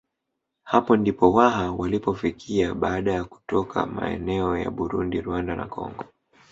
[0.63, 6.03] Hapo ndipo Waha walipofikia baada ya kutoka maeneo ya Burundi Rwanda na Kongo